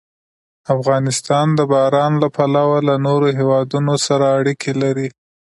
[0.75, 5.07] افغانستان د باران له پلوه له نورو هېوادونو سره اړیکې لري.